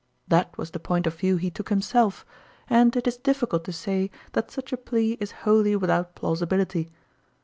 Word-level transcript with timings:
That 0.27 0.57
was 0.57 0.71
the 0.71 0.79
point 0.79 1.05
of 1.05 1.13
view 1.13 1.37
he 1.37 1.51
took 1.51 1.69
himself, 1.69 2.25
and 2.67 2.95
it 2.95 3.05
is 3.07 3.17
difficult 3.17 3.63
to 3.65 3.71
say 3.71 4.09
that 4.31 4.49
such 4.49 4.73
a 4.73 4.77
plea 4.77 5.11
is 5.19 5.31
wholly 5.45 5.75
without 5.75 6.15
plausibility. 6.15 6.89